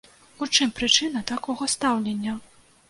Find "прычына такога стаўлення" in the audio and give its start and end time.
0.79-2.33